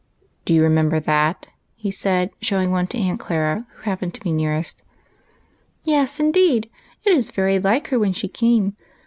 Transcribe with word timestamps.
"Do 0.45 0.55
you 0.55 0.63
remember 0.63 0.99
that?" 0.99 1.45
he 1.75 1.91
said, 1.91 2.31
showing 2.41 2.71
one 2.71 2.87
to 2.87 2.97
Aunt 2.97 3.19
Clara, 3.19 3.67
who 3.69 3.81
happened 3.83 4.15
to 4.15 4.21
be 4.21 4.33
nearest. 4.33 4.81
"Yes, 5.83 6.19
indeed; 6.19 6.71
it 7.05 7.13
is 7.13 7.29
very 7.29 7.59
like 7.59 7.89
her 7.89 7.99
when 7.99 8.13
she 8.13 8.27
came. 8.27 8.75